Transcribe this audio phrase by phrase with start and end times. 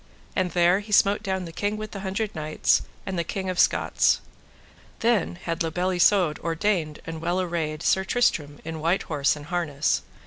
[0.35, 3.59] And there he smote down the King with the Hundred Knights, and the King of
[3.59, 4.19] Scots.
[5.01, 9.45] Then had La Beale Isoud ordained and well arrayed Sir Tristram in white horse and
[9.45, 10.01] harness.